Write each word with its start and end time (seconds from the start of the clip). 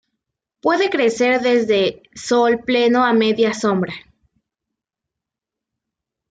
Puede 0.61 0.89
crecer 0.89 1.41
desde 1.41 2.01
sol 2.15 2.61
pleno 2.65 3.03
a 3.05 3.13
media 3.13 3.53
sombra. 3.53 3.93